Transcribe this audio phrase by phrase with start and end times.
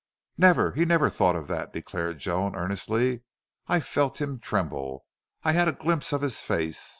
[0.35, 0.71] "Never!
[0.71, 3.21] He never thought of that," declared Joan, earnestly.
[3.67, 5.05] "I felt him tremble.
[5.43, 6.89] I had a glimpse of his face....